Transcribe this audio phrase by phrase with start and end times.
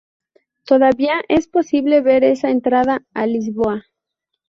[0.65, 3.85] Todavía es posible ver esa entrada a Lisboa.